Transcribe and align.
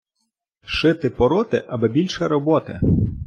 Шити-пороти, 0.65 1.63
аби 1.67 1.87
більше 1.87 2.27
роботи. 2.27 2.79